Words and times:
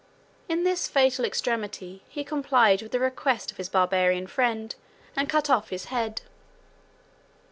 In 0.49 0.63
this 0.63 0.87
fatal 0.87 1.25
extremity, 1.25 2.01
he 2.09 2.23
complied 2.23 2.81
with 2.81 2.91
the 2.91 2.99
request 2.99 3.51
of 3.51 3.57
his 3.57 3.69
Barbarian 3.69 4.25
friend, 4.25 4.73
and 5.15 5.29
cut 5.29 5.47
off 5.47 5.69
his 5.69 5.85
head. 5.93 6.23